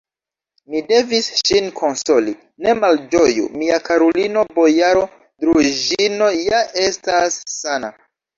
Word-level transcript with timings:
Mi 0.75 0.79
devis 0.91 1.25
ŝin 1.49 1.67
konsoli: 1.79 2.33
"ne 2.67 2.73
malĝoju, 2.79 3.43
mia 3.59 3.77
karulino, 3.91 4.47
bojaro 4.57 5.05
Druĵino 5.45 6.31
ja 6.47 6.65
estas 6.87 7.39
sana!" 7.59 7.95